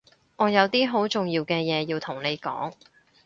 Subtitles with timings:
[0.37, 2.73] 我有啲好重要嘅嘢要同你講